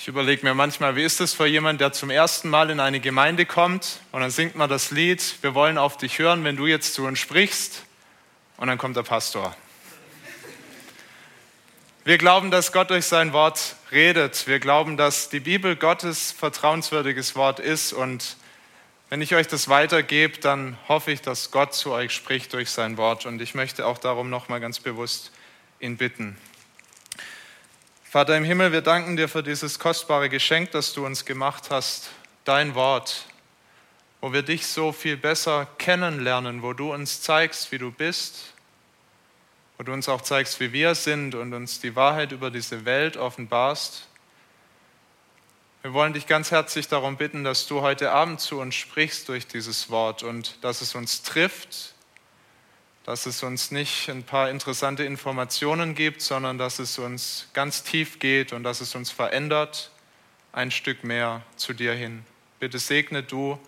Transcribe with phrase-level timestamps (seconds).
[0.00, 3.00] Ich überlege mir manchmal, wie ist es für jemanden, der zum ersten Mal in eine
[3.00, 6.66] Gemeinde kommt und dann singt man das Lied, wir wollen auf dich hören, wenn du
[6.66, 7.84] jetzt zu uns sprichst
[8.56, 9.54] und dann kommt der Pastor.
[12.04, 14.46] Wir glauben, dass Gott durch sein Wort redet.
[14.46, 18.38] Wir glauben, dass die Bibel Gottes vertrauenswürdiges Wort ist und
[19.10, 22.96] wenn ich euch das weitergebe, dann hoffe ich, dass Gott zu euch spricht durch sein
[22.96, 25.30] Wort und ich möchte auch darum nochmal ganz bewusst
[25.78, 26.38] ihn bitten.
[28.10, 32.10] Vater im Himmel, wir danken dir für dieses kostbare Geschenk, das du uns gemacht hast,
[32.44, 33.24] dein Wort,
[34.20, 38.52] wo wir dich so viel besser kennenlernen, wo du uns zeigst, wie du bist,
[39.78, 43.16] wo du uns auch zeigst, wie wir sind und uns die Wahrheit über diese Welt
[43.16, 44.08] offenbarst.
[45.82, 49.46] Wir wollen dich ganz herzlich darum bitten, dass du heute Abend zu uns sprichst durch
[49.46, 51.94] dieses Wort und dass es uns trifft,
[53.10, 58.20] dass es uns nicht ein paar interessante Informationen gibt, sondern dass es uns ganz tief
[58.20, 59.90] geht und dass es uns verändert,
[60.52, 62.24] ein Stück mehr zu dir hin.
[62.60, 63.58] Bitte segne du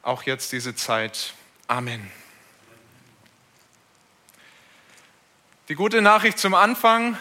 [0.00, 1.34] auch jetzt diese Zeit.
[1.66, 2.10] Amen.
[5.68, 7.18] Die gute Nachricht zum Anfang,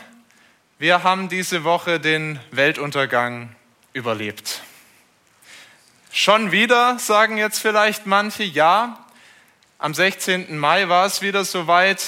[0.79, 3.53] wir haben diese Woche den Weltuntergang
[3.91, 4.61] überlebt.
[6.09, 9.02] Schon wieder, sagen jetzt vielleicht manche, ja,
[9.83, 10.57] am 16.
[10.57, 12.05] Mai war es wieder soweit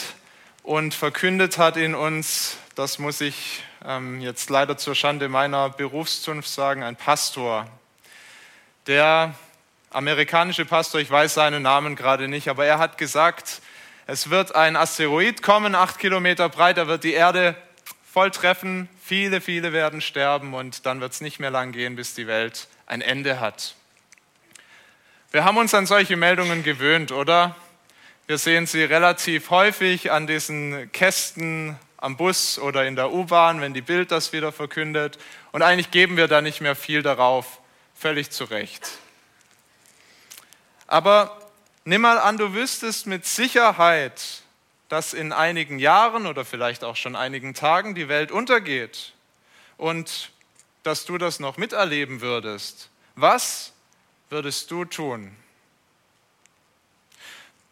[0.63, 6.47] und verkündet hat ihn uns, das muss ich ähm, jetzt leider zur Schande meiner Berufszunft
[6.47, 7.67] sagen, ein Pastor.
[8.87, 9.35] Der
[9.89, 13.61] amerikanische Pastor, ich weiß seinen Namen gerade nicht, aber er hat gesagt,
[14.07, 17.57] es wird ein Asteroid kommen, acht Kilometer breit, er wird die Erde
[18.09, 22.13] voll treffen, viele, viele werden sterben und dann wird es nicht mehr lang gehen, bis
[22.13, 23.75] die Welt ein Ende hat.
[25.31, 27.53] Wir haben uns an solche Meldungen gewöhnt, oder?
[28.27, 33.75] Wir sehen sie relativ häufig an diesen Kästen am Bus oder in der U-Bahn, wenn
[33.75, 35.19] die Bild das wieder verkündet.
[35.51, 37.59] Und eigentlich geben wir da nicht mehr viel darauf,
[37.93, 38.97] völlig zu Recht.
[40.87, 41.39] Aber
[41.83, 44.41] nimm mal an, du wüsstest mit Sicherheit,
[44.89, 49.13] dass in einigen Jahren oder vielleicht auch schon einigen Tagen die Welt untergeht
[49.77, 50.31] und
[50.81, 52.89] dass du das noch miterleben würdest.
[53.13, 53.71] Was
[54.31, 55.35] würdest du tun?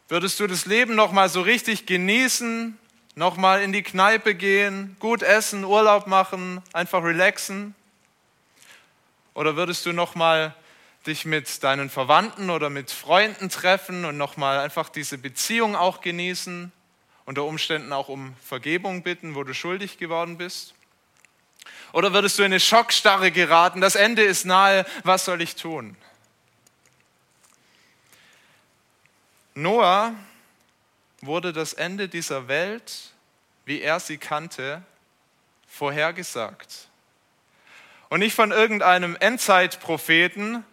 [0.09, 2.77] Würdest du das Leben noch mal so richtig genießen,
[3.15, 7.73] noch mal in die Kneipe gehen, gut essen, Urlaub machen, einfach relaxen?
[9.33, 10.53] Oder würdest du noch mal
[11.07, 16.01] dich mit deinen Verwandten oder mit Freunden treffen und noch mal einfach diese Beziehung auch
[16.01, 16.71] genießen,
[17.25, 20.73] unter Umständen auch um Vergebung bitten, wo du schuldig geworden bist?
[21.93, 25.95] Oder würdest du in eine Schockstarre geraten, das Ende ist nahe, was soll ich tun?
[29.55, 30.15] Noah
[31.21, 33.11] wurde das Ende dieser Welt,
[33.65, 34.81] wie er sie kannte,
[35.67, 36.87] vorhergesagt.
[38.09, 40.63] Und nicht von irgendeinem Endzeitpropheten,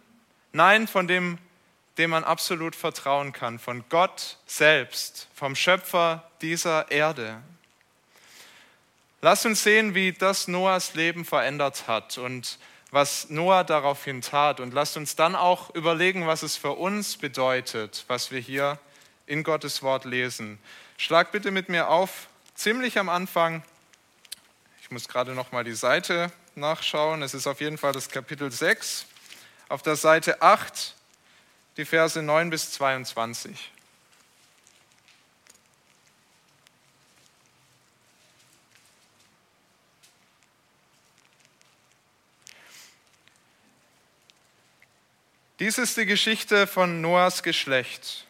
[0.51, 1.37] nein, von dem,
[1.97, 7.41] dem man absolut vertrauen kann, von Gott selbst, vom Schöpfer dieser Erde.
[9.21, 12.57] Lasst uns sehen, wie das Noahs Leben verändert hat und
[12.91, 14.59] was Noah daraufhin tat.
[14.59, 18.77] Und lasst uns dann auch überlegen, was es für uns bedeutet, was wir hier
[19.25, 20.59] in Gottes Wort lesen.
[20.97, 23.63] Schlag bitte mit mir auf, ziemlich am Anfang.
[24.81, 27.21] Ich muss gerade noch mal die Seite nachschauen.
[27.21, 29.05] Es ist auf jeden Fall das Kapitel 6.
[29.69, 30.95] Auf der Seite 8,
[31.77, 33.71] die Verse 9 bis 22.
[45.61, 48.25] Dies ist die Geschichte von Noahs Geschlecht.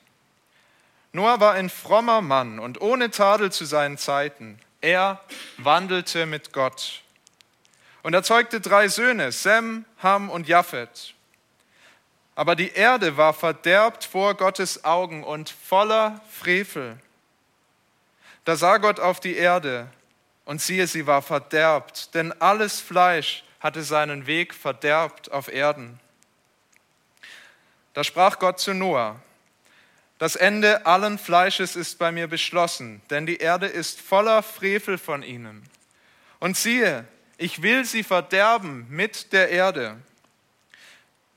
[1.13, 4.59] Noah war ein frommer Mann und ohne Tadel zu seinen Zeiten.
[4.81, 5.21] Er
[5.55, 7.03] wandelte mit Gott
[8.03, 11.13] und er zeugte drei Söhne, Sem, Ham und Japhet.
[12.35, 16.99] Aber die Erde war verderbt vor Gottes Augen und voller Frevel.
[18.43, 19.87] Da sah Gott auf die Erde
[20.43, 26.00] und siehe, sie war verderbt, denn alles Fleisch hatte seinen Weg verderbt auf Erden.
[27.93, 29.19] Da sprach Gott zu Noah,
[30.17, 35.23] das Ende allen Fleisches ist bei mir beschlossen, denn die Erde ist voller Frevel von
[35.23, 35.63] ihnen.
[36.39, 37.05] Und siehe,
[37.37, 39.97] ich will sie verderben mit der Erde.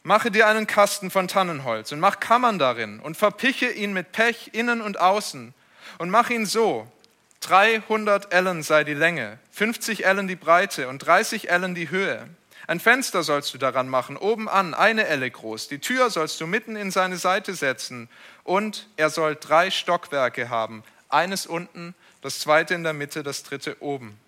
[0.03, 4.51] Mache dir einen Kasten von Tannenholz und mach Kammern darin und verpiche ihn mit Pech
[4.53, 5.55] innen und außen
[5.97, 6.87] und mach ihn so.
[7.41, 12.29] 300 Ellen sei die Länge, 50 Ellen die Breite und 30 Ellen die Höhe
[12.67, 15.69] ein Fenster sollst du daran machen, oben an, eine Elle groß.
[15.69, 18.09] Die Tür sollst du mitten in seine Seite setzen.
[18.43, 20.83] Und er soll drei Stockwerke haben.
[21.11, 24.19] Eines unten, das zweite in der Mitte, das dritte oben.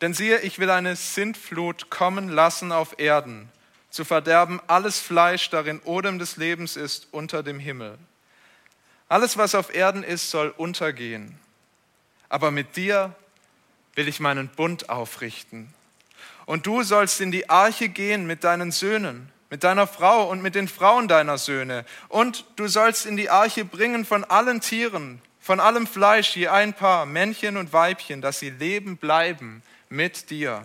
[0.00, 3.48] Denn siehe, ich will eine Sintflut kommen lassen auf Erden,
[3.90, 7.96] zu verderben alles Fleisch, darin Odem des Lebens ist, unter dem Himmel.
[9.08, 11.38] Alles, was auf Erden ist, soll untergehen.
[12.28, 13.14] Aber mit dir
[13.94, 15.72] will ich meinen Bund aufrichten.
[16.46, 20.54] Und du sollst in die Arche gehen mit deinen Söhnen, mit deiner Frau und mit
[20.54, 21.84] den Frauen deiner Söhne.
[22.08, 26.74] Und du sollst in die Arche bringen von allen Tieren, von allem Fleisch je ein
[26.74, 30.64] Paar, Männchen und Weibchen, dass sie leben bleiben mit dir.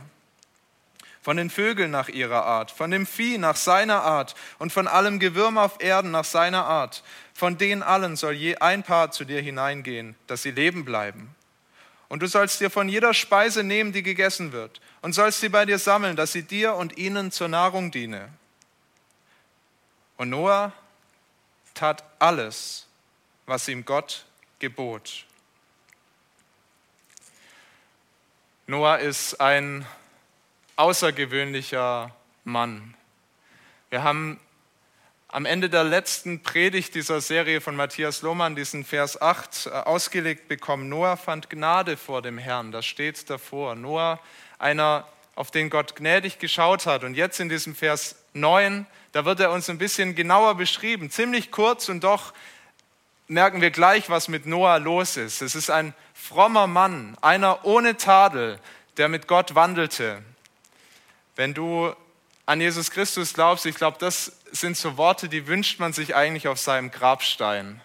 [1.21, 5.19] Von den Vögeln nach ihrer Art, von dem Vieh nach seiner Art und von allem
[5.19, 7.03] Gewürm auf Erden nach seiner Art.
[7.33, 11.35] Von denen allen soll je ein Paar zu dir hineingehen, dass sie leben bleiben.
[12.09, 15.65] Und du sollst dir von jeder Speise nehmen, die gegessen wird, und sollst sie bei
[15.65, 18.29] dir sammeln, dass sie dir und ihnen zur Nahrung diene.
[20.17, 20.73] Und Noah
[21.75, 22.87] tat alles,
[23.45, 24.25] was ihm Gott
[24.57, 25.25] gebot.
[28.67, 29.85] Noah ist ein
[30.75, 32.13] außergewöhnlicher
[32.43, 32.95] Mann.
[33.89, 34.39] Wir haben
[35.31, 40.47] am Ende der letzten Predigt dieser Serie von Matthias Lohmann diesen Vers 8 äh, ausgelegt
[40.47, 40.89] bekommen.
[40.89, 43.75] Noah fand Gnade vor dem Herrn, das steht davor.
[43.75, 44.19] Noah,
[44.57, 47.03] einer, auf den Gott gnädig geschaut hat.
[47.03, 51.51] Und jetzt in diesem Vers 9, da wird er uns ein bisschen genauer beschrieben, ziemlich
[51.51, 52.33] kurz und doch
[53.27, 55.43] merken wir gleich, was mit Noah los ist.
[55.43, 58.59] Es ist ein frommer Mann, einer ohne Tadel,
[58.97, 60.23] der mit Gott wandelte.
[61.35, 61.93] Wenn du
[62.47, 66.47] an Jesus Christus glaubst, ich glaube, das sind so Worte, die wünscht man sich eigentlich
[66.47, 67.81] auf seinem Grabstein.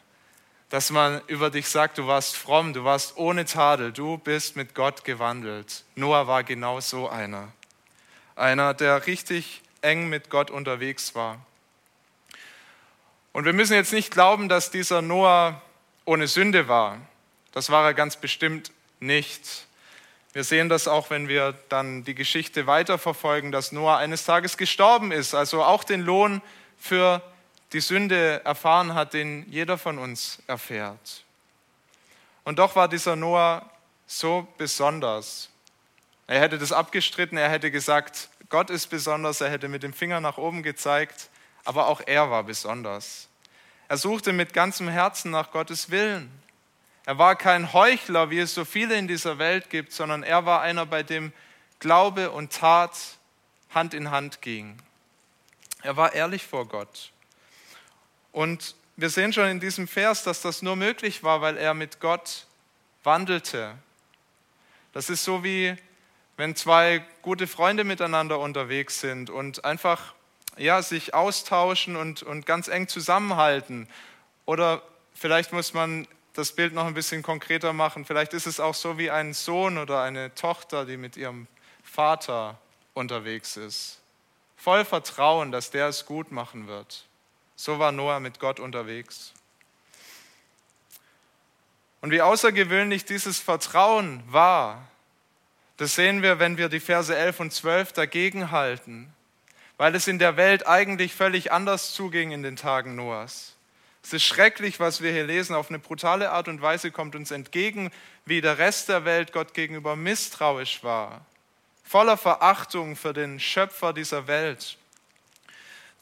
[0.71, 4.75] Dass man über dich sagt, du warst fromm, du warst ohne Tadel, du bist mit
[4.75, 5.85] Gott gewandelt.
[5.95, 7.53] Noah war genau so einer.
[8.35, 11.39] Einer, der richtig eng mit Gott unterwegs war.
[13.33, 15.61] Und wir müssen jetzt nicht glauben, dass dieser Noah
[16.05, 16.99] ohne Sünde war.
[17.53, 19.67] Das war er ganz bestimmt nicht.
[20.35, 25.13] Wir sehen das auch, wenn wir dann die Geschichte weiterverfolgen, dass Noah eines Tages gestorben
[25.13, 26.43] ist, also auch den Lohn
[26.77, 27.23] für
[27.73, 31.23] die Sünde erfahren hat, den jeder von uns erfährt.
[32.43, 33.71] Und doch war dieser Noah
[34.09, 35.51] so besonders.
[36.27, 40.21] Er hätte das abgestritten, er hätte gesagt, Gott ist besonders, er hätte mit dem Finger
[40.21, 41.29] nach oben gezeigt,
[41.65, 43.29] aber auch er war besonders.
[43.87, 46.29] Er suchte mit ganzem Herzen nach Gottes Willen.
[47.07, 50.63] Er war kein Heuchler, wie es so viele in dieser Welt gibt, sondern er war
[50.63, 51.33] einer, bei dem
[51.79, 52.97] Glaube und Tat
[53.75, 54.81] Hand in Hand gingen.
[55.83, 57.13] Er war ehrlich vor Gott.
[58.33, 62.01] Und wir sehen schon in diesem Vers, dass das nur möglich war, weil er mit
[62.01, 62.47] Gott
[63.03, 63.77] wandelte.
[64.93, 65.77] Das ist so wie
[66.37, 70.15] wenn zwei gute Freunde miteinander unterwegs sind und einfach
[70.57, 73.89] ja, sich austauschen und, und ganz eng zusammenhalten.
[74.47, 74.83] Oder
[75.15, 78.05] vielleicht muss man das Bild noch ein bisschen konkreter machen.
[78.05, 81.47] Vielleicht ist es auch so wie ein Sohn oder eine Tochter, die mit ihrem
[81.83, 82.59] Vater
[82.93, 84.01] unterwegs ist.
[84.57, 87.07] Voll Vertrauen, dass der es gut machen wird.
[87.57, 89.33] So war Noah mit Gott unterwegs.
[92.01, 94.89] Und wie außergewöhnlich dieses Vertrauen war,
[95.77, 99.13] das sehen wir, wenn wir die Verse 11 und 12 dagegen halten,
[99.77, 103.54] weil es in der Welt eigentlich völlig anders zuging in den Tagen Noahs.
[104.05, 105.57] Es ist schrecklich, was wir hier lesen.
[105.57, 107.91] Auf eine brutale Art und Weise kommt uns entgegen,
[108.27, 111.25] wie der Rest der Welt Gott gegenüber misstrauisch war.
[111.83, 114.77] Voller Verachtung für den Schöpfer dieser Welt.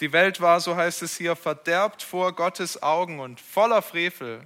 [0.01, 4.41] Die Welt war, so heißt es hier, verderbt vor Gottes Augen und voller Frevel.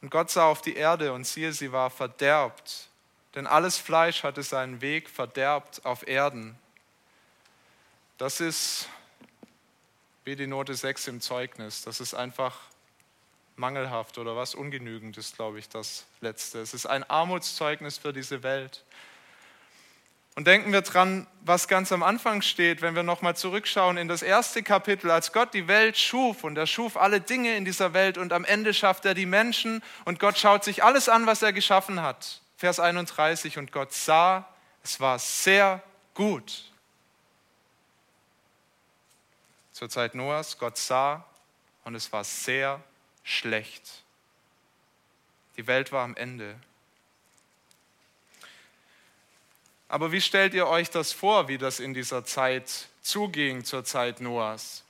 [0.00, 2.88] Und Gott sah auf die Erde und siehe, sie war verderbt.
[3.34, 6.58] Denn alles Fleisch hatte seinen Weg verderbt auf Erden.
[8.16, 8.88] Das ist
[10.30, 11.82] wie die Note 6 im Zeugnis.
[11.82, 12.56] Das ist einfach
[13.56, 16.60] mangelhaft oder was ungenügend ist, glaube ich, das Letzte.
[16.60, 18.84] Es ist ein Armutszeugnis für diese Welt.
[20.36, 24.22] Und denken wir dran, was ganz am Anfang steht, wenn wir nochmal zurückschauen in das
[24.22, 28.16] erste Kapitel, als Gott die Welt schuf und er schuf alle Dinge in dieser Welt
[28.16, 31.52] und am Ende schafft er die Menschen und Gott schaut sich alles an, was er
[31.52, 32.40] geschaffen hat.
[32.56, 34.48] Vers 31, und Gott sah,
[34.84, 35.82] es war sehr
[36.14, 36.69] gut.
[39.80, 40.58] Zur Zeit Noahs.
[40.58, 41.24] Gott sah
[41.84, 42.82] und es war sehr
[43.22, 44.02] schlecht.
[45.56, 46.54] Die Welt war am Ende.
[49.88, 54.20] Aber wie stellt ihr euch das vor, wie das in dieser Zeit zuging, zur Zeit
[54.20, 54.84] Noahs?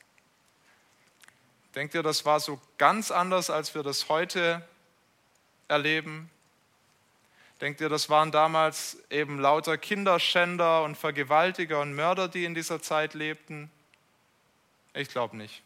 [1.76, 4.66] Denkt ihr, das war so ganz anders, als wir das heute
[5.68, 6.28] erleben?
[7.60, 12.82] Denkt ihr, das waren damals eben lauter Kinderschänder und Vergewaltiger und Mörder, die in dieser
[12.82, 13.70] Zeit lebten?
[14.94, 15.62] Ich glaube nicht.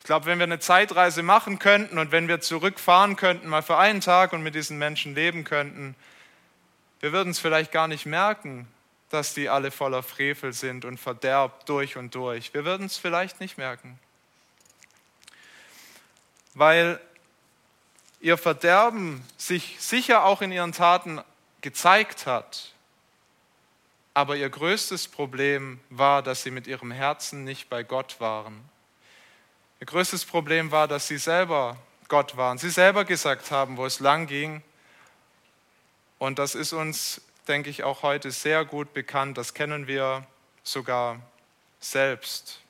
[0.00, 3.78] Ich glaube, wenn wir eine Zeitreise machen könnten und wenn wir zurückfahren könnten, mal für
[3.78, 5.94] einen Tag und mit diesen Menschen leben könnten,
[7.04, 8.66] Wir würden es vielleicht gar nicht merken,
[9.10, 12.54] dass die alle voller Frevel sind und verderbt durch und durch.
[12.54, 13.98] Wir würden es vielleicht nicht merken.
[16.54, 16.98] Weil
[18.20, 21.20] ihr Verderben sich sicher auch in ihren Taten
[21.60, 22.73] gezeigt hat.
[24.14, 28.68] Aber ihr größtes Problem war, dass sie mit ihrem Herzen nicht bei Gott waren.
[29.80, 31.76] Ihr größtes Problem war, dass sie selber
[32.08, 32.58] Gott waren.
[32.58, 34.62] Sie selber gesagt haben, wo es lang ging.
[36.18, 39.36] Und das ist uns, denke ich, auch heute sehr gut bekannt.
[39.36, 40.24] Das kennen wir
[40.62, 41.20] sogar
[41.80, 42.60] selbst.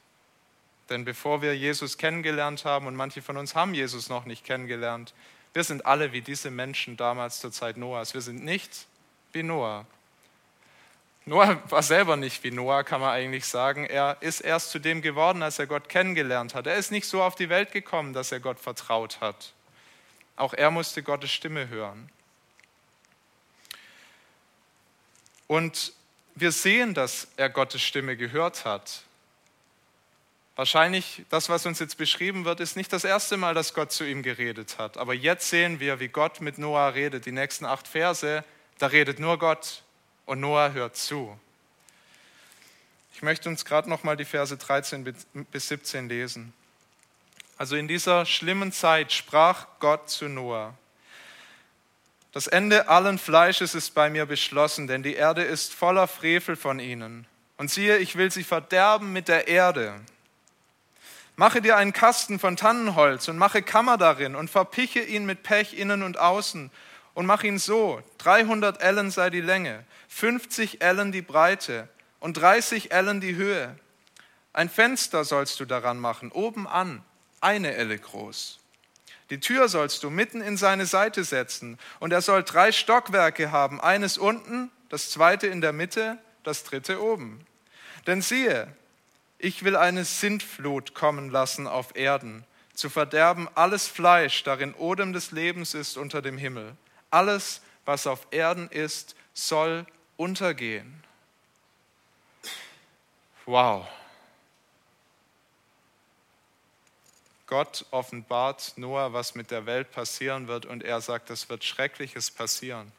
[0.88, 5.14] Denn bevor wir Jesus kennengelernt haben, und manche von uns haben Jesus noch nicht kennengelernt,
[5.52, 8.14] wir sind alle wie diese Menschen damals zur Zeit Noahs.
[8.14, 8.86] Wir sind nicht
[9.32, 9.86] wie Noah.
[11.26, 13.86] Noah war selber nicht wie Noah, kann man eigentlich sagen.
[13.86, 16.66] Er ist erst zu dem geworden, als er Gott kennengelernt hat.
[16.66, 19.54] Er ist nicht so auf die Welt gekommen, dass er Gott vertraut hat.
[20.36, 22.10] Auch er musste Gottes Stimme hören.
[25.46, 25.92] Und
[26.34, 29.04] wir sehen, dass er Gottes Stimme gehört hat.
[30.56, 34.04] Wahrscheinlich das, was uns jetzt beschrieben wird, ist nicht das erste Mal, dass Gott zu
[34.04, 34.98] ihm geredet hat.
[34.98, 37.26] Aber jetzt sehen wir, wie Gott mit Noah redet.
[37.26, 38.44] Die nächsten acht Verse,
[38.78, 39.82] da redet nur Gott
[40.26, 41.38] und Noah hört zu.
[43.14, 45.04] Ich möchte uns gerade noch mal die Verse 13
[45.50, 46.52] bis 17 lesen.
[47.56, 50.74] Also in dieser schlimmen Zeit sprach Gott zu Noah.
[52.32, 56.80] Das Ende allen Fleisches ist bei mir beschlossen, denn die Erde ist voller Frevel von
[56.80, 57.26] ihnen.
[57.56, 59.94] Und siehe, ich will sie verderben mit der Erde.
[61.36, 65.78] Mache dir einen Kasten von Tannenholz und mache Kammer darin und verpiche ihn mit Pech
[65.78, 66.72] innen und außen
[67.14, 68.02] und mach ihn so.
[68.18, 71.88] 300 Ellen sei die Länge, 50 Ellen die Breite
[72.20, 73.76] und 30 Ellen die Höhe.
[74.52, 77.02] Ein Fenster sollst du daran machen, oben an,
[77.40, 78.60] eine Elle groß.
[79.30, 83.80] Die Tür sollst du mitten in seine Seite setzen und er soll drei Stockwerke haben,
[83.80, 87.44] eines unten, das zweite in der Mitte, das dritte oben.
[88.06, 88.68] Denn siehe,
[89.38, 92.44] ich will eine Sintflut kommen lassen auf Erden,
[92.74, 96.76] zu verderben alles Fleisch, darin Odem des Lebens ist unter dem Himmel.
[97.14, 101.04] Alles, was auf Erden ist, soll untergehen.
[103.46, 103.86] Wow.
[107.46, 112.32] Gott offenbart Noah, was mit der Welt passieren wird, und er sagt, es wird Schreckliches
[112.32, 112.90] passieren.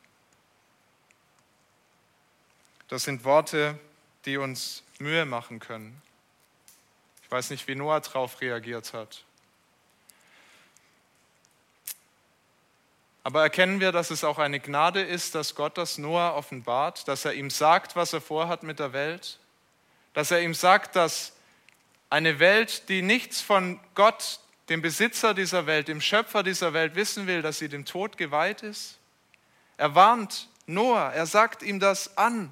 [2.88, 3.78] Das sind Worte,
[4.24, 6.02] die uns Mühe machen können.
[7.22, 9.26] Ich weiß nicht, wie Noah darauf reagiert hat.
[13.26, 17.26] Aber erkennen wir, dass es auch eine Gnade ist, dass Gott das Noah offenbart, dass
[17.26, 19.40] er ihm sagt, was er vorhat mit der Welt,
[20.14, 21.34] dass er ihm sagt, dass
[22.12, 24.40] eine Welt, die nichts von Gott,
[24.70, 28.62] dem Besitzer dieser Welt, dem Schöpfer dieser Welt wissen will, dass sie dem Tod geweiht
[28.62, 29.00] ist.
[29.78, 32.52] Er warnt Noah, er sagt ihm das an,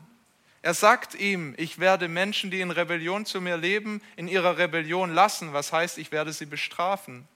[0.64, 5.14] er sagt ihm, ich werde Menschen, die in Rebellion zu mir leben, in ihrer Rebellion
[5.14, 7.28] lassen, was heißt, ich werde sie bestrafen.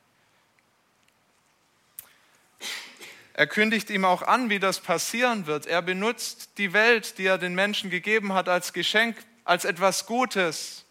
[3.38, 5.68] Er kündigt ihm auch an, wie das passieren wird.
[5.68, 9.16] Er benutzt die Welt, die er den Menschen gegeben hat, als Geschenk,
[9.46, 10.86] als etwas Gutes.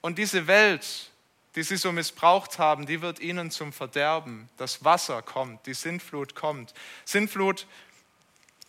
[0.00, 1.10] Und diese Welt,
[1.56, 4.48] die sie so missbraucht haben, die wird ihnen zum Verderben.
[4.56, 6.72] Das Wasser kommt, die Sintflut kommt.
[7.04, 7.66] Sintflut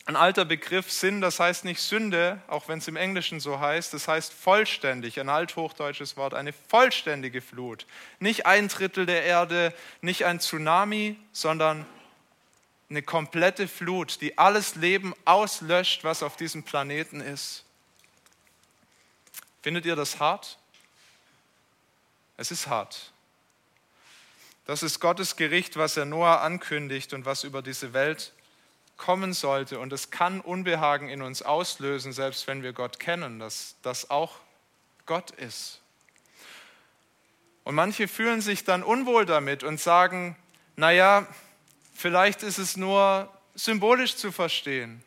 [0.05, 3.93] ein alter Begriff Sinn, das heißt nicht Sünde, auch wenn es im Englischen so heißt,
[3.93, 7.85] das heißt vollständig, ein althochdeutsches Wort, eine vollständige Flut.
[8.19, 11.85] Nicht ein Drittel der Erde, nicht ein Tsunami, sondern
[12.91, 17.63] eine komplette Flut, die alles Leben auslöscht, was auf diesem Planeten ist.
[19.63, 20.59] Findet ihr das hart?
[22.35, 23.13] Es ist hart.
[24.65, 28.33] Das ist Gottes Gericht, was er Noah ankündigt und was über diese Welt
[28.97, 29.79] kommen sollte.
[29.79, 34.35] Und es kann Unbehagen in uns auslösen, selbst wenn wir Gott kennen, dass das auch
[35.05, 35.79] Gott ist.
[37.63, 40.35] Und manche fühlen sich dann unwohl damit und sagen,
[40.75, 41.25] naja,
[42.01, 45.03] vielleicht ist es nur symbolisch zu verstehen.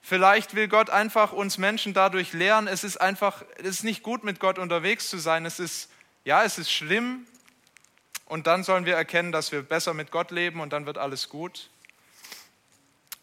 [0.00, 4.24] Vielleicht will Gott einfach uns Menschen dadurch lehren, es ist einfach, es ist nicht gut
[4.24, 5.44] mit Gott unterwegs zu sein.
[5.44, 5.90] Es ist,
[6.24, 7.26] ja, es ist schlimm.
[8.24, 11.28] Und dann sollen wir erkennen, dass wir besser mit Gott leben und dann wird alles
[11.28, 11.68] gut.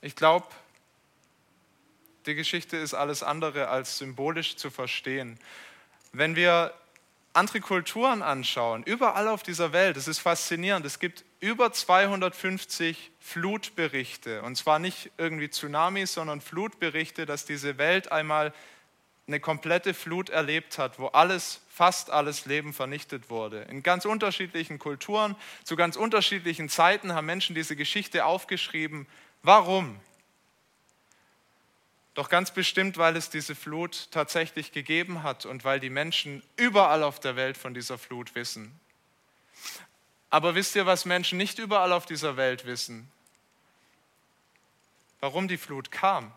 [0.01, 0.47] Ich glaube,
[2.25, 5.39] die Geschichte ist alles andere als symbolisch zu verstehen.
[6.11, 6.73] Wenn wir
[7.33, 14.41] andere Kulturen anschauen, überall auf dieser Welt, es ist faszinierend, es gibt über 250 Flutberichte.
[14.41, 18.53] Und zwar nicht irgendwie Tsunamis, sondern Flutberichte, dass diese Welt einmal
[19.27, 23.61] eine komplette Flut erlebt hat, wo alles, fast alles Leben vernichtet wurde.
[23.63, 29.07] In ganz unterschiedlichen Kulturen, zu ganz unterschiedlichen Zeiten haben Menschen diese Geschichte aufgeschrieben,
[29.45, 29.99] Warum?
[32.15, 37.03] Doch ganz bestimmt, weil es diese Flut tatsächlich gegeben hat und weil die Menschen überall
[37.03, 38.79] auf der Welt von dieser Flut wissen.
[40.29, 43.09] Aber wisst ihr, was Menschen nicht überall auf dieser Welt wissen?
[45.19, 46.31] Warum die Flut kam.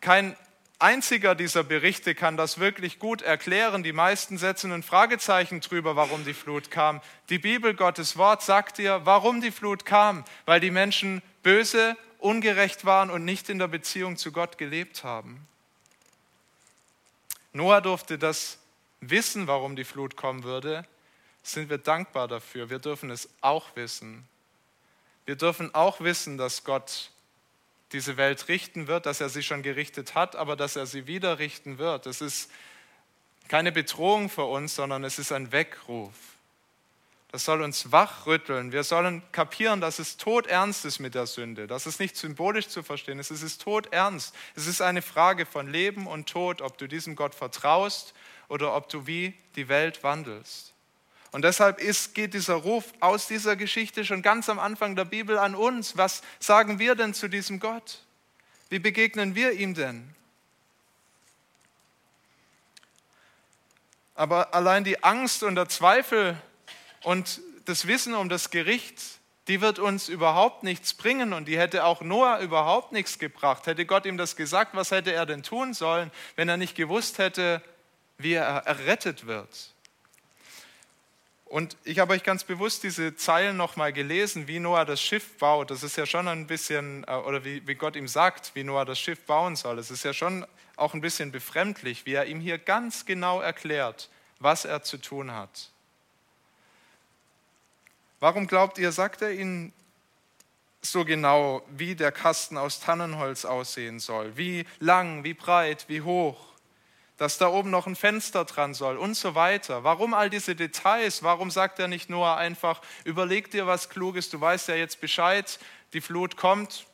[0.00, 0.36] Kein
[0.78, 3.82] einziger dieser Berichte kann das wirklich gut erklären.
[3.82, 7.00] Die meisten setzen ein Fragezeichen drüber, warum die Flut kam.
[7.30, 10.24] Die Bibel, Gottes Wort, sagt dir, warum die Flut kam.
[10.44, 15.46] Weil die Menschen böse ungerecht waren und nicht in der Beziehung zu Gott gelebt haben.
[17.52, 18.58] Noah durfte das
[19.00, 20.86] wissen, warum die Flut kommen würde.
[21.44, 22.70] Sind wir dankbar dafür.
[22.70, 24.26] Wir dürfen es auch wissen.
[25.26, 27.10] Wir dürfen auch wissen, dass Gott
[27.92, 31.38] diese Welt richten wird, dass er sie schon gerichtet hat, aber dass er sie wieder
[31.38, 32.06] richten wird.
[32.06, 32.50] Das ist
[33.46, 36.14] keine Bedrohung für uns, sondern es ist ein Weckruf.
[37.30, 38.72] Das soll uns wachrütteln.
[38.72, 41.66] Wir sollen kapieren, dass es todernst ist mit der Sünde.
[41.66, 43.18] Das ist nicht symbolisch zu verstehen.
[43.18, 44.34] Es ist todernst.
[44.54, 48.14] Es ist eine Frage von Leben und Tod, ob du diesem Gott vertraust
[48.48, 50.73] oder ob du wie die Welt wandelst.
[51.34, 55.36] Und deshalb ist, geht dieser Ruf aus dieser Geschichte schon ganz am Anfang der Bibel
[55.36, 55.96] an uns.
[55.96, 58.04] Was sagen wir denn zu diesem Gott?
[58.68, 60.14] Wie begegnen wir ihm denn?
[64.14, 66.40] Aber allein die Angst und der Zweifel
[67.02, 69.02] und das Wissen um das Gericht,
[69.48, 73.66] die wird uns überhaupt nichts bringen und die hätte auch Noah überhaupt nichts gebracht.
[73.66, 77.18] Hätte Gott ihm das gesagt, was hätte er denn tun sollen, wenn er nicht gewusst
[77.18, 77.60] hätte,
[78.18, 79.73] wie er errettet wird?
[81.54, 85.70] Und ich habe euch ganz bewusst diese Zeilen nochmal gelesen, wie Noah das Schiff baut.
[85.70, 88.84] Das ist ja schon ein bisschen, äh, oder wie, wie Gott ihm sagt, wie Noah
[88.84, 89.78] das Schiff bauen soll.
[89.78, 90.44] Es ist ja schon
[90.74, 95.30] auch ein bisschen befremdlich, wie er ihm hier ganz genau erklärt, was er zu tun
[95.30, 95.70] hat.
[98.18, 99.72] Warum glaubt ihr, sagt er ihnen
[100.82, 104.36] so genau, wie der Kasten aus Tannenholz aussehen soll?
[104.36, 106.53] Wie lang, wie breit, wie hoch?
[107.16, 109.84] Dass da oben noch ein Fenster dran soll und so weiter.
[109.84, 111.22] Warum all diese Details?
[111.22, 115.58] Warum sagt er nicht nur einfach, überleg dir was Kluges, du weißt ja jetzt Bescheid,
[115.92, 116.86] die Flut kommt,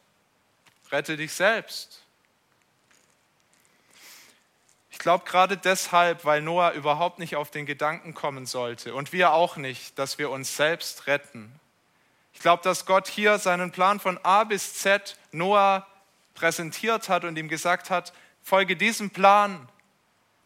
[0.91, 2.03] rette dich selbst?
[4.91, 9.33] Ich glaube gerade deshalb, weil Noah überhaupt nicht auf den Gedanken kommen sollte und wir
[9.33, 11.59] auch nicht, dass wir uns selbst retten.
[12.35, 15.87] Ich glaube, dass Gott hier seinen Plan von A bis Z Noah
[16.35, 19.69] präsentiert hat und ihm gesagt hat, folge diesem Plan,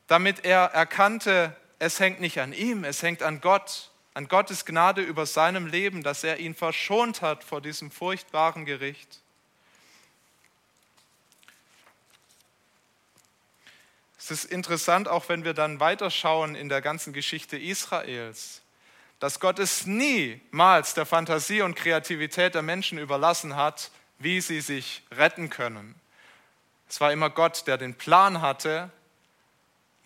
[0.06, 5.02] damit er erkannte, es hängt nicht an ihm, es hängt an Gott, an Gottes Gnade
[5.02, 9.20] über seinem Leben, dass er ihn verschont hat vor diesem furchtbaren Gericht.
[14.18, 18.62] Es ist interessant, auch wenn wir dann weiterschauen in der ganzen Geschichte Israels,
[19.20, 25.02] dass Gott es niemals der Fantasie und Kreativität der Menschen überlassen hat, wie sie sich
[25.10, 25.94] retten können.
[26.88, 28.90] Es war immer Gott, der den Plan hatte.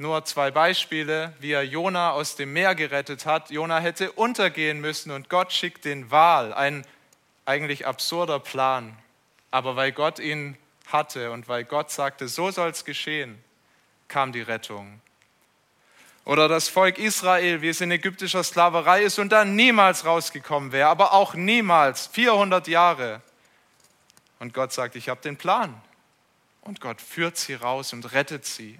[0.01, 3.51] Nur zwei Beispiele, wie er Jona aus dem Meer gerettet hat.
[3.51, 6.87] Jona hätte untergehen müssen und Gott schickt den Wal, ein
[7.47, 8.97] eigentlich absurder Plan.
[9.51, 10.57] Aber weil Gott ihn
[10.87, 13.43] hatte und weil Gott sagte, so soll es geschehen,
[14.07, 15.01] kam die Rettung.
[16.25, 20.91] Oder das Volk Israel, wie es in ägyptischer Sklaverei ist und dann niemals rausgekommen wäre,
[20.91, 23.21] aber auch niemals, 400 Jahre.
[24.39, 25.75] Und Gott sagt, ich habe den Plan.
[26.61, 28.79] Und Gott führt sie raus und rettet sie.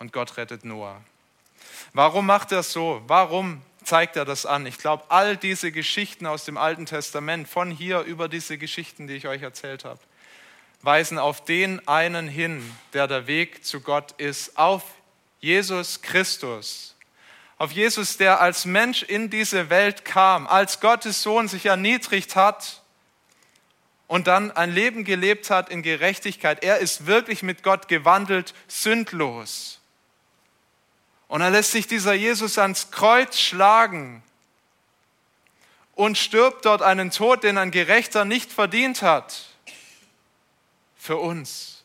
[0.00, 1.00] Und Gott rettet Noah.
[1.92, 3.02] Warum macht er so?
[3.06, 4.64] Warum zeigt er das an?
[4.64, 9.14] Ich glaube, all diese Geschichten aus dem Alten Testament, von hier über diese Geschichten, die
[9.14, 10.00] ich euch erzählt habe,
[10.80, 14.84] weisen auf den einen hin, der der Weg zu Gott ist, auf
[15.38, 16.96] Jesus Christus.
[17.58, 22.80] Auf Jesus, der als Mensch in diese Welt kam, als Gottes Sohn sich erniedrigt hat
[24.06, 26.64] und dann ein Leben gelebt hat in Gerechtigkeit.
[26.64, 29.79] Er ist wirklich mit Gott gewandelt, sündlos.
[31.30, 34.24] Und dann lässt sich dieser Jesus ans Kreuz schlagen
[35.94, 39.46] und stirbt dort einen Tod, den ein Gerechter nicht verdient hat
[40.96, 41.84] für uns,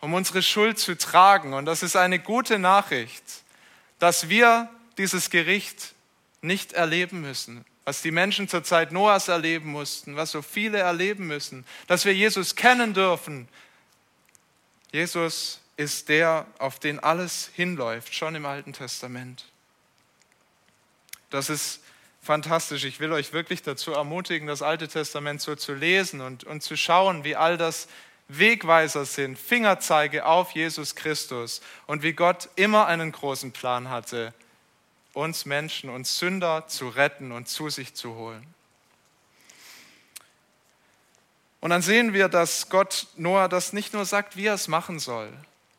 [0.00, 1.54] um unsere Schuld zu tragen.
[1.54, 3.24] Und das ist eine gute Nachricht,
[4.00, 4.68] dass wir
[4.98, 5.94] dieses Gericht
[6.42, 11.26] nicht erleben müssen, was die Menschen zur Zeit Noahs erleben mussten, was so viele erleben
[11.26, 13.48] müssen, dass wir Jesus kennen dürfen.
[14.92, 19.44] Jesus ist der, auf den alles hinläuft, schon im Alten Testament.
[21.30, 21.80] Das ist
[22.22, 22.84] fantastisch.
[22.84, 26.76] Ich will euch wirklich dazu ermutigen, das Alte Testament so zu lesen und, und zu
[26.76, 27.88] schauen, wie all das
[28.28, 34.34] Wegweiser sind, Fingerzeige auf Jesus Christus und wie Gott immer einen großen Plan hatte,
[35.12, 38.44] uns Menschen, uns Sünder zu retten und zu sich zu holen.
[41.60, 44.98] Und dann sehen wir, dass Gott Noah das nicht nur sagt, wie er es machen
[44.98, 45.32] soll,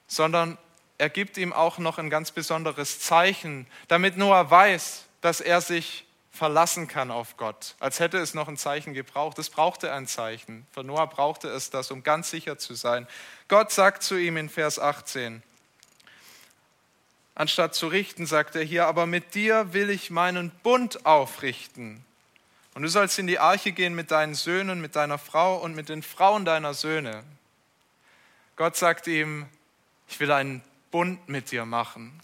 [0.07, 0.57] sondern
[0.97, 6.05] er gibt ihm auch noch ein ganz besonderes Zeichen, damit Noah weiß, dass er sich
[6.31, 7.75] verlassen kann auf Gott.
[7.79, 9.39] Als hätte es noch ein Zeichen gebraucht.
[9.39, 10.67] Es brauchte ein Zeichen.
[10.71, 13.07] Für Noah brauchte es das, um ganz sicher zu sein.
[13.47, 15.41] Gott sagt zu ihm in Vers 18,
[17.35, 22.03] anstatt zu richten, sagt er hier, aber mit dir will ich meinen Bund aufrichten.
[22.75, 25.89] Und du sollst in die Arche gehen mit deinen Söhnen, mit deiner Frau und mit
[25.89, 27.23] den Frauen deiner Söhne.
[28.55, 29.47] Gott sagt ihm,
[30.07, 32.19] ich will einen Bund mit dir machen.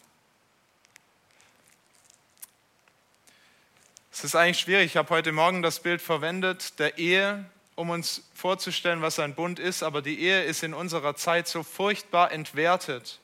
[4.12, 4.86] Es ist eigentlich schwierig.
[4.86, 9.60] Ich habe heute Morgen das Bild verwendet der Ehe, um uns vorzustellen, was ein Bund
[9.60, 9.84] ist.
[9.84, 13.20] Aber die Ehe ist in unserer Zeit so furchtbar entwertet.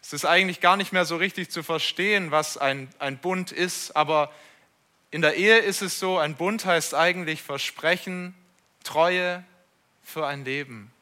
[0.00, 3.94] Es ist eigentlich gar nicht mehr so richtig zu verstehen, was ein, ein Bund ist.
[3.96, 4.32] Aber
[5.10, 8.34] in der Ehe ist es so, ein Bund heißt eigentlich Versprechen,
[8.84, 9.44] Treue
[10.02, 10.92] für ein Leben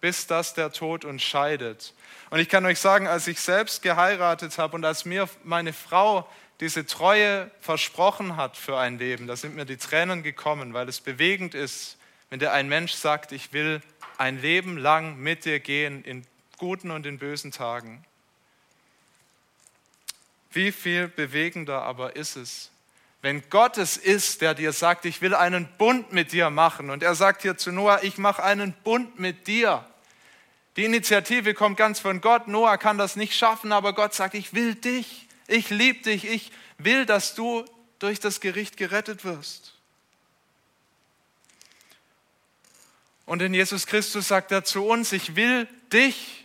[0.00, 1.94] bis das der Tod uns scheidet.
[2.30, 6.28] Und ich kann euch sagen, als ich selbst geheiratet habe und als mir meine Frau
[6.60, 11.00] diese Treue versprochen hat für ein Leben, da sind mir die Tränen gekommen, weil es
[11.00, 11.96] bewegend ist,
[12.28, 13.80] wenn dir ein Mensch sagt, ich will
[14.18, 16.24] ein Leben lang mit dir gehen, in
[16.58, 18.04] guten und in bösen Tagen.
[20.52, 22.70] Wie viel bewegender aber ist es,
[23.22, 27.02] wenn Gott es ist, der dir sagt, ich will einen Bund mit dir machen und
[27.02, 29.84] er sagt hier zu Noah, ich mache einen Bund mit dir.
[30.76, 32.48] Die Initiative kommt ganz von Gott.
[32.48, 36.52] Noah kann das nicht schaffen, aber Gott sagt, ich will dich, ich liebe dich, ich
[36.78, 37.64] will, dass du
[37.98, 39.74] durch das Gericht gerettet wirst.
[43.26, 46.44] Und in Jesus Christus sagt er zu uns, ich will dich,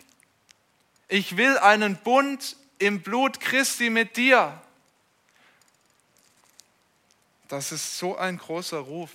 [1.07, 4.61] ich will einen Bund im Blut Christi mit dir.
[7.47, 9.11] Das ist so ein großer Ruf.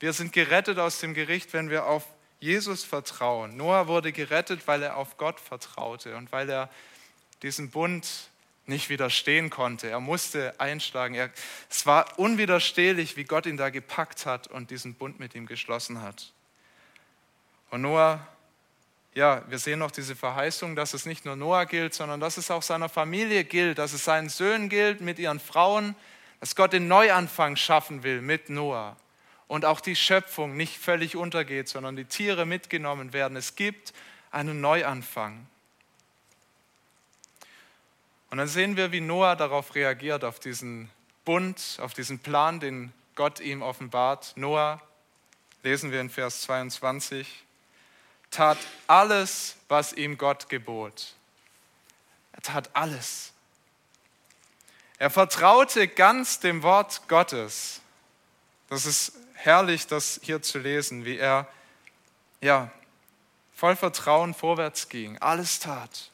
[0.00, 2.04] Wir sind gerettet aus dem Gericht, wenn wir auf
[2.40, 3.56] Jesus vertrauen.
[3.56, 6.70] Noah wurde gerettet, weil er auf Gott vertraute und weil er
[7.42, 8.30] diesem Bund
[8.66, 9.88] nicht widerstehen konnte.
[9.88, 11.14] Er musste einschlagen.
[11.14, 11.30] Er,
[11.70, 16.02] es war unwiderstehlich, wie Gott ihn da gepackt hat und diesen Bund mit ihm geschlossen
[16.02, 16.32] hat.
[17.70, 18.26] Und Noah,
[19.14, 22.50] ja, wir sehen noch diese Verheißung, dass es nicht nur Noah gilt, sondern dass es
[22.50, 25.96] auch seiner Familie gilt, dass es seinen Söhnen gilt mit ihren Frauen,
[26.40, 28.96] dass Gott den Neuanfang schaffen will mit Noah
[29.48, 33.36] und auch die Schöpfung nicht völlig untergeht, sondern die Tiere mitgenommen werden.
[33.36, 33.92] Es gibt
[34.30, 35.46] einen Neuanfang.
[38.30, 40.90] Und dann sehen wir, wie Noah darauf reagiert, auf diesen
[41.24, 44.34] Bund, auf diesen Plan, den Gott ihm offenbart.
[44.36, 44.82] Noah,
[45.62, 47.44] lesen wir in Vers 22,
[48.30, 51.14] tat alles, was ihm Gott gebot.
[52.32, 53.32] Er tat alles.
[54.98, 57.80] Er vertraute ganz dem Wort Gottes.
[58.68, 61.46] Das ist herrlich, das hier zu lesen, wie er
[62.40, 62.70] ja,
[63.54, 66.10] voll Vertrauen vorwärts ging, alles tat.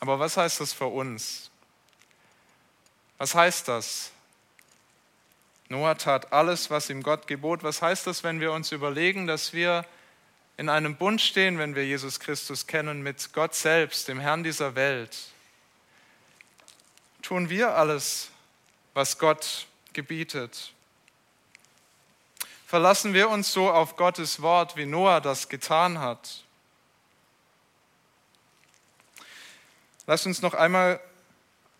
[0.00, 1.50] Aber was heißt das für uns?
[3.18, 4.12] Was heißt das?
[5.68, 7.62] Noah tat alles, was ihm Gott gebot.
[7.62, 9.84] Was heißt das, wenn wir uns überlegen, dass wir
[10.60, 14.74] in einem Bund stehen, wenn wir Jesus Christus kennen, mit Gott selbst, dem Herrn dieser
[14.74, 15.16] Welt?
[17.22, 18.28] tun wir alles,
[18.92, 20.72] was Gott gebietet?
[22.66, 26.44] Verlassen wir uns so auf Gottes Wort, wie Noah das getan hat?
[30.06, 31.00] Lass uns noch einmal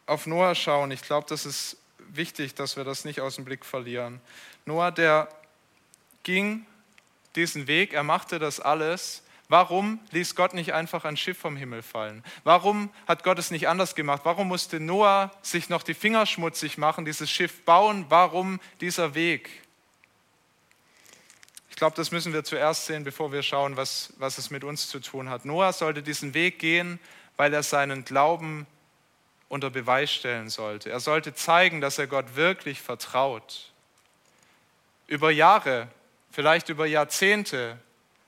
[0.07, 0.91] auf Noah schauen.
[0.91, 4.23] Ich glaube, das ist wichtig, dass wir das nicht aus dem Blick verlieren.
[4.65, 5.29] Noah, der
[6.23, 6.65] ging
[7.37, 11.83] diesen Weg, er machte das alles, Warum ließ Gott nicht einfach ein Schiff vom Himmel
[11.83, 12.23] fallen?
[12.45, 14.21] Warum hat Gott es nicht anders gemacht?
[14.23, 18.07] Warum musste Noah sich noch die Finger schmutzig machen, dieses Schiff bauen?
[18.09, 19.51] Warum dieser Weg?
[21.69, 24.89] Ich glaube, das müssen wir zuerst sehen, bevor wir schauen, was, was es mit uns
[24.89, 25.45] zu tun hat.
[25.45, 27.01] Noah sollte diesen Weg gehen,
[27.37, 28.69] weil er seinen Glauben
[29.49, 30.91] unter Beweis stellen sollte.
[30.91, 33.73] Er sollte zeigen, dass er Gott wirklich vertraut.
[35.09, 35.89] Über Jahre,
[36.31, 37.79] vielleicht über Jahrzehnte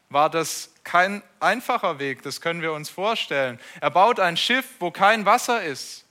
[0.09, 3.59] war das kein einfacher Weg, das können wir uns vorstellen.
[3.81, 6.05] Er baut ein Schiff, wo kein Wasser ist.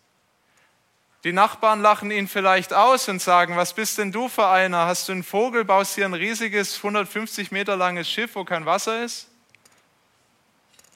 [1.24, 4.88] Die Nachbarn lachen ihn vielleicht aus und sagen, was bist denn du für einer?
[4.88, 9.04] Hast du einen Vogel, baust hier ein riesiges 150 Meter langes Schiff, wo kein Wasser
[9.04, 9.28] ist?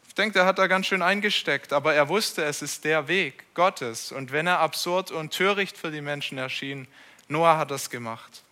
[0.08, 3.53] Ich denke, er hat da ganz schön eingesteckt, aber er wusste, es ist der Weg
[3.53, 4.12] Gottes.
[4.12, 6.88] Und wenn er absurd und töricht für die Menschen erschien,
[7.27, 8.44] Noah hat das gemacht.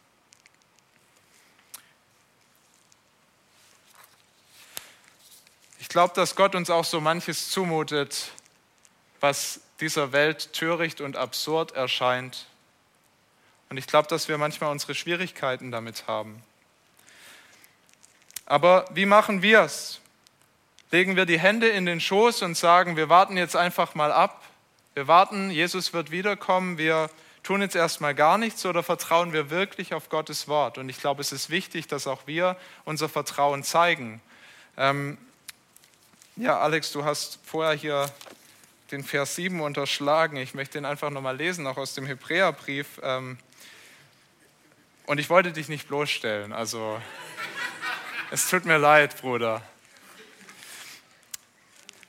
[5.93, 8.31] Glaube, dass Gott uns auch so manches zumutet,
[9.19, 12.47] was dieser Welt töricht und absurd erscheint.
[13.69, 16.41] Und ich glaube, dass wir manchmal unsere Schwierigkeiten damit haben.
[18.47, 20.01] Aber wie machen wir es?
[20.89, 24.43] Legen wir die Hände in den Schoß und sagen, wir warten jetzt einfach mal ab.
[24.95, 26.79] Wir warten, Jesus wird wiederkommen.
[26.79, 27.11] Wir
[27.43, 30.79] tun jetzt erstmal gar nichts oder vertrauen wir wirklich auf Gottes Wort?
[30.79, 34.21] Und ich glaube, es ist wichtig, dass auch wir unser Vertrauen zeigen.
[34.75, 35.19] Ähm,
[36.35, 38.11] ja, Alex, du hast vorher hier
[38.91, 40.37] den Vers 7 unterschlagen.
[40.37, 42.87] Ich möchte ihn einfach nochmal lesen, auch aus dem Hebräerbrief.
[43.03, 43.37] Ähm,
[45.05, 46.51] und ich wollte dich nicht bloßstellen.
[46.51, 46.99] Also,
[48.31, 49.61] es tut mir leid, Bruder.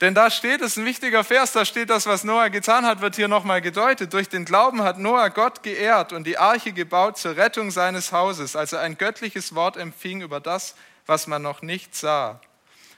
[0.00, 3.00] Denn da steht, es ist ein wichtiger Vers, da steht das, was Noah getan hat,
[3.00, 4.12] wird hier nochmal gedeutet.
[4.12, 8.56] Durch den Glauben hat Noah Gott geehrt und die Arche gebaut zur Rettung seines Hauses,
[8.56, 10.74] als er ein göttliches Wort empfing über das,
[11.06, 12.40] was man noch nicht sah.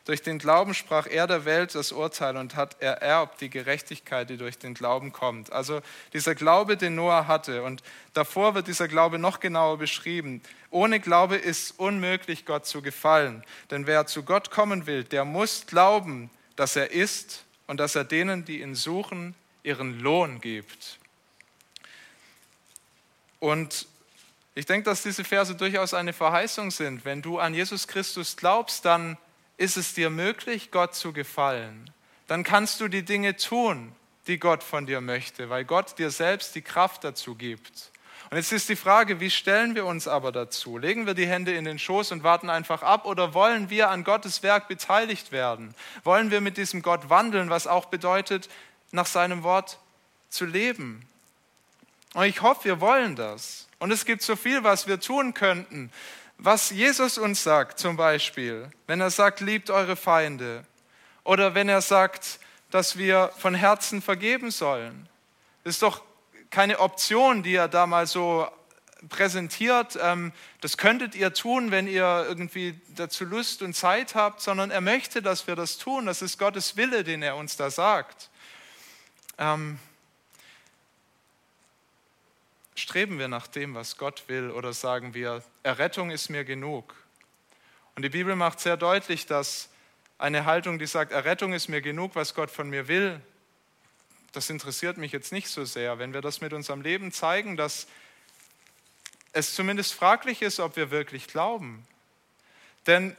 [0.07, 4.37] Durch den Glauben sprach er der Welt das Urteil und hat ererbt die Gerechtigkeit, die
[4.37, 5.53] durch den Glauben kommt.
[5.53, 7.65] Also dieser Glaube, den Noah hatte.
[7.65, 7.83] Und
[8.15, 10.43] davor wird dieser Glaube noch genauer beschrieben.
[10.71, 13.43] Ohne Glaube ist unmöglich, Gott zu gefallen.
[13.73, 18.05] Denn wer zu Gott kommen will, der muss glauben, dass er ist und dass er
[18.05, 21.01] denen, die ihn suchen, ihren Lohn gibt.
[23.41, 23.89] Und
[24.55, 27.05] ich denke, dass diese Verse durchaus eine Verheißung sind.
[27.05, 29.19] Wenn du an Jesus Christus glaubst, dann
[29.57, 31.91] ist es dir möglich, Gott zu gefallen.
[32.27, 33.93] Dann kannst du die Dinge tun,
[34.27, 37.91] die Gott von dir möchte, weil Gott dir selbst die Kraft dazu gibt.
[38.29, 40.79] Und jetzt ist die Frage, wie stellen wir uns aber dazu?
[40.79, 44.03] Legen wir die Hände in den Schoß und warten einfach ab oder wollen wir an
[44.03, 45.75] Gottes Werk beteiligt werden?
[46.03, 48.49] Wollen wir mit diesem Gott wandeln, was auch bedeutet,
[48.91, 49.79] nach seinem Wort
[50.29, 51.09] zu leben?
[52.15, 53.69] Und ich hoffe, wir wollen das.
[53.79, 55.93] Und es gibt so viel, was wir tun könnten.
[56.39, 60.65] Was Jesus uns sagt, zum Beispiel, wenn er sagt, liebt eure Feinde,
[61.25, 62.39] oder wenn er sagt,
[62.71, 65.09] dass wir von Herzen vergeben sollen,
[65.65, 66.03] ist doch
[66.51, 68.49] keine Option, die er da mal so
[69.09, 69.99] präsentiert.
[70.01, 74.81] Ähm, das könntet ihr tun, wenn ihr irgendwie dazu Lust und Zeit habt, sondern er
[74.81, 76.07] möchte, dass wir das tun.
[76.07, 78.31] Das ist Gottes Wille, den er uns da sagt.
[82.77, 86.95] Streben wir nach dem, was Gott will, oder sagen wir, Errettung ist mir genug?
[87.95, 89.71] Und die Bibel macht sehr deutlich, dass
[90.19, 93.21] eine Haltung, die sagt, Errettung ist mir genug, was Gott von mir will,
[94.33, 95.99] das interessiert mich jetzt nicht so sehr.
[95.99, 97.87] Wenn wir das mit unserem Leben zeigen, dass
[99.33, 101.87] es zumindest fraglich ist, ob wir wirklich glauben.
[102.87, 103.17] Denn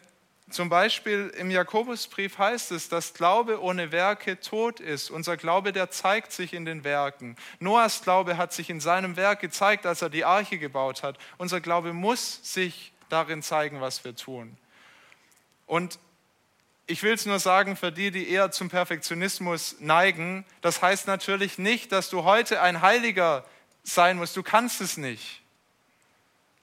[0.49, 5.09] zum Beispiel im Jakobusbrief heißt es, dass Glaube ohne Werke tot ist.
[5.09, 7.35] Unser Glaube, der zeigt sich in den Werken.
[7.59, 11.17] Noahs Glaube hat sich in seinem Werk gezeigt, als er die Arche gebaut hat.
[11.37, 14.57] Unser Glaube muss sich darin zeigen, was wir tun.
[15.65, 15.99] Und
[16.85, 21.57] ich will es nur sagen für die, die eher zum Perfektionismus neigen, das heißt natürlich
[21.57, 23.43] nicht, dass du heute ein Heiliger
[23.83, 24.37] sein musst.
[24.37, 25.41] Du kannst es nicht.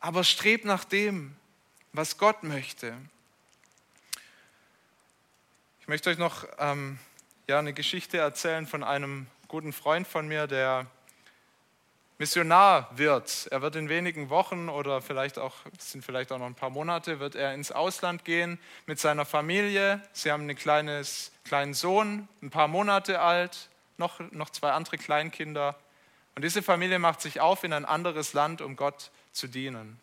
[0.01, 1.37] Aber streb nach dem,
[1.93, 2.97] was Gott möchte.
[5.85, 6.99] Ich möchte euch noch ähm,
[7.47, 10.87] ja, eine Geschichte erzählen von einem guten Freund von mir, der
[12.17, 13.49] Missionar wird.
[13.51, 16.71] Er wird in wenigen Wochen oder vielleicht auch, es sind vielleicht auch noch ein paar
[16.71, 20.01] Monate, wird er ins Ausland gehen mit seiner Familie.
[20.15, 23.69] Sie haben einen kleines, kleinen Sohn, ein paar Monate alt,
[23.99, 25.77] noch, noch zwei andere Kleinkinder.
[26.35, 30.01] Und diese Familie macht sich auf in ein anderes Land, um Gott zu dienen.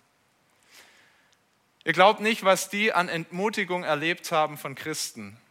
[1.85, 5.41] Ihr glaubt nicht, was die an Entmutigung erlebt haben von Christen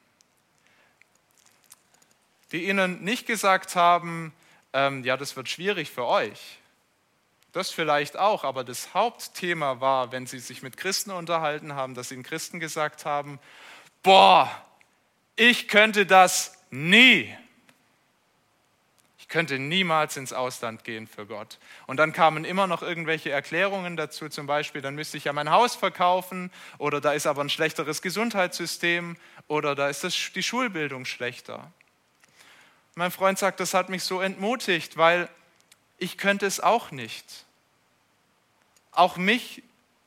[2.52, 4.32] die ihnen nicht gesagt haben,
[4.72, 6.58] ähm, ja, das wird schwierig für euch.
[7.52, 12.12] Das vielleicht auch, aber das Hauptthema war, wenn sie sich mit Christen unterhalten haben, dass
[12.12, 13.40] ihnen Christen gesagt haben,
[14.02, 14.48] boah,
[15.34, 17.34] ich könnte das nie.
[19.18, 21.58] Ich könnte niemals ins Ausland gehen für Gott.
[21.86, 25.50] Und dann kamen immer noch irgendwelche Erklärungen dazu, zum Beispiel, dann müsste ich ja mein
[25.50, 29.16] Haus verkaufen oder da ist aber ein schlechteres Gesundheitssystem
[29.48, 31.72] oder da ist das, die Schulbildung schlechter.
[32.94, 35.28] Mein Freund sagt, das hat mich so entmutigt, weil
[35.98, 37.44] ich könnte es auch nicht.
[38.92, 39.62] Auch mich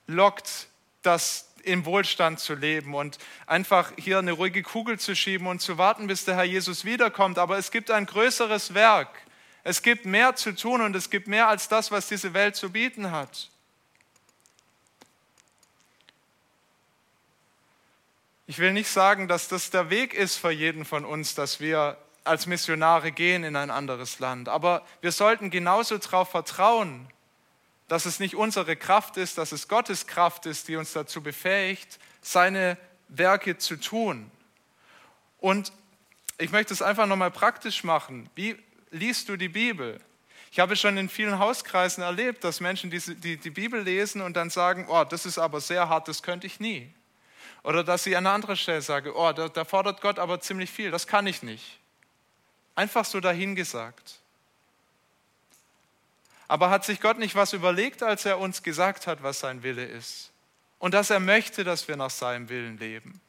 [0.07, 0.67] lockt
[1.01, 3.17] das im Wohlstand zu leben und
[3.47, 7.37] einfach hier eine ruhige Kugel zu schieben und zu warten, bis der Herr Jesus wiederkommt.
[7.37, 9.09] Aber es gibt ein größeres Werk.
[9.63, 12.71] Es gibt mehr zu tun und es gibt mehr als das, was diese Welt zu
[12.71, 13.49] bieten hat.
[18.45, 21.97] Ich will nicht sagen, dass das der Weg ist für jeden von uns, dass wir
[22.23, 24.49] als Missionare gehen in ein anderes Land.
[24.49, 27.07] Aber wir sollten genauso darauf vertrauen,
[27.87, 31.99] dass es nicht unsere Kraft ist, dass es Gottes Kraft ist, die uns dazu befähigt,
[32.21, 32.77] seine
[33.09, 34.31] Werke zu tun.
[35.39, 35.73] Und
[36.37, 38.29] ich möchte es einfach nochmal praktisch machen.
[38.35, 38.55] Wie
[38.91, 39.99] liest du die Bibel?
[40.51, 44.37] Ich habe schon in vielen Hauskreisen erlebt, dass Menschen die, die, die Bibel lesen und
[44.37, 46.93] dann sagen, oh, das ist aber sehr hart, das könnte ich nie.
[47.63, 50.69] Oder dass sie an einer anderen Stelle sagen, oh, da, da fordert Gott aber ziemlich
[50.69, 51.79] viel, das kann ich nicht.
[52.75, 54.19] Einfach so dahingesagt.
[56.47, 59.85] Aber hat sich Gott nicht was überlegt, als er uns gesagt hat, was sein Wille
[59.85, 60.31] ist?
[60.79, 63.21] Und dass er möchte, dass wir nach seinem Willen leben.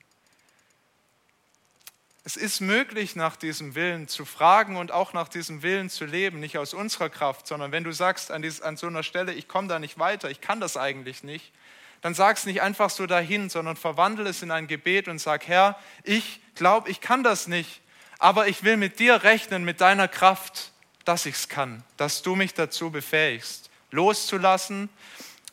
[2.27, 6.41] Es ist möglich, nach diesem Willen zu fragen und auch nach diesem Willen zu leben,
[6.41, 9.47] nicht aus unserer Kraft, sondern wenn du sagst an, dies, an so einer Stelle, ich
[9.47, 11.53] komme da nicht weiter, ich kann das eigentlich nicht,
[12.01, 15.47] dann sag es nicht einfach so dahin, sondern verwandle es in ein Gebet und sag,
[15.49, 17.83] Herr, ich glaube, ich kann das nicht,
[18.19, 20.73] aber ich will mit dir rechnen, mit deiner Kraft,
[21.05, 24.89] dass ich es kann, dass du mich dazu befähigst, loszulassen.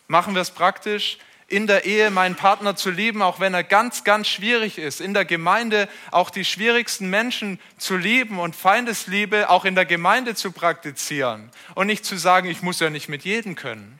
[0.08, 1.18] Machen wir es praktisch,
[1.52, 5.02] in der Ehe meinen Partner zu lieben, auch wenn er ganz, ganz schwierig ist.
[5.02, 10.34] In der Gemeinde auch die schwierigsten Menschen zu lieben und Feindesliebe auch in der Gemeinde
[10.34, 11.52] zu praktizieren.
[11.76, 14.00] Und nicht zu sagen, ich muss ja nicht mit jedem können.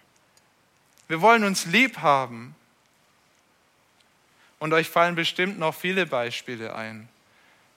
[1.10, 2.56] Wir wollen uns lieb haben.
[4.60, 7.10] Und euch fallen bestimmt noch viele Beispiele ein,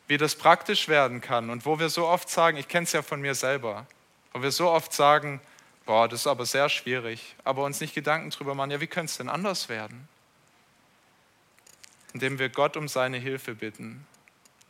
[0.07, 3.03] wie das praktisch werden kann und wo wir so oft sagen, ich kenne es ja
[3.03, 3.87] von mir selber,
[4.33, 5.40] wo wir so oft sagen,
[5.87, 7.35] Boah, das ist aber sehr schwierig.
[7.45, 10.09] Aber uns nicht Gedanken darüber machen, ja, wie könnte es denn anders werden?
[12.12, 14.07] Indem wir Gott um seine Hilfe bitten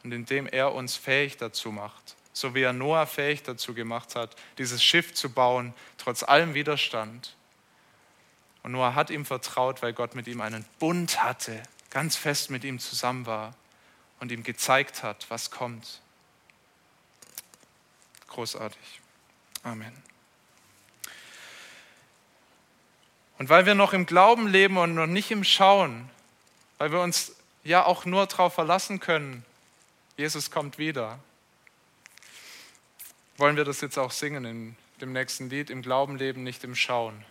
[0.03, 4.35] und indem er uns fähig dazu macht, so wie er Noah fähig dazu gemacht hat,
[4.59, 7.37] dieses Schiff zu bauen, trotz allem Widerstand.
[8.63, 12.65] Und Noah hat ihm vertraut, weil Gott mit ihm einen Bund hatte, ganz fest mit
[12.65, 13.55] ihm zusammen war
[14.25, 16.01] und ihm gezeigt hat, was kommt.
[18.29, 19.03] Großartig.
[19.63, 19.93] Amen.
[23.37, 26.09] Und weil wir noch im Glauben leben und noch nicht im Schauen,
[26.79, 29.45] weil wir uns ja auch nur darauf verlassen können,
[30.17, 31.19] Jesus kommt wieder,
[33.37, 36.75] wollen wir das jetzt auch singen in dem nächsten Lied, im Glauben leben, nicht im
[36.75, 37.27] Schauen.